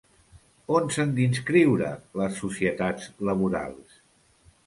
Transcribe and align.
On 0.77 0.87
s'han 0.95 1.11
d'inscriure 1.17 1.91
les 2.21 2.33
societats 2.45 3.05
laborals? 3.29 4.01